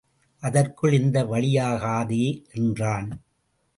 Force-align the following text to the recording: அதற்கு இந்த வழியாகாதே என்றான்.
அதற்கு 0.43 0.91
இந்த 0.91 1.23
வழியாகாதே 1.25 2.25
என்றான். 2.53 3.09